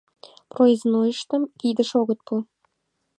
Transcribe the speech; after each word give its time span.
Проезднойыштым 0.51 1.43
кидыш 1.59 1.91
огыт 2.01 2.19
пу. 2.27 2.35